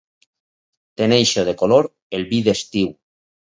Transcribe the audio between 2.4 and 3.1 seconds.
d'estiu.